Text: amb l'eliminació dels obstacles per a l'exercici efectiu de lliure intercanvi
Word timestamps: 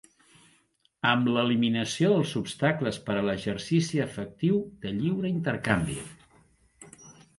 amb 1.09 1.27
l'eliminació 1.33 2.09
dels 2.13 2.33
obstacles 2.41 2.99
per 3.09 3.17
a 3.19 3.25
l'exercici 3.27 4.03
efectiu 4.07 4.57
de 4.87 4.95
lliure 4.99 5.33
intercanvi 5.35 5.99